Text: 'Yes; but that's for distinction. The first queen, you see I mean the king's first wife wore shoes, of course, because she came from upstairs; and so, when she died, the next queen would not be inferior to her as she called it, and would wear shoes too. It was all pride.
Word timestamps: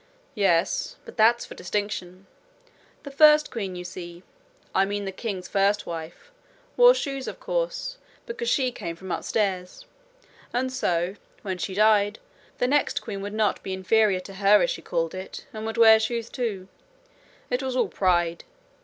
'Yes; 0.33 0.95
but 1.05 1.15
that's 1.15 1.45
for 1.45 1.53
distinction. 1.53 2.25
The 3.03 3.11
first 3.11 3.51
queen, 3.51 3.75
you 3.75 3.83
see 3.83 4.23
I 4.73 4.83
mean 4.83 5.05
the 5.05 5.11
king's 5.11 5.47
first 5.47 5.85
wife 5.85 6.31
wore 6.75 6.95
shoes, 6.95 7.27
of 7.27 7.39
course, 7.39 7.99
because 8.25 8.49
she 8.49 8.71
came 8.71 8.95
from 8.95 9.11
upstairs; 9.11 9.85
and 10.53 10.73
so, 10.73 11.17
when 11.43 11.59
she 11.59 11.75
died, 11.75 12.17
the 12.57 12.65
next 12.65 12.99
queen 12.99 13.21
would 13.21 13.31
not 13.35 13.61
be 13.61 13.73
inferior 13.73 14.21
to 14.21 14.33
her 14.33 14.63
as 14.63 14.71
she 14.71 14.81
called 14.81 15.13
it, 15.13 15.45
and 15.53 15.67
would 15.67 15.77
wear 15.77 15.99
shoes 15.99 16.31
too. 16.31 16.67
It 17.51 17.61
was 17.61 17.75
all 17.75 17.87
pride. 17.89 18.43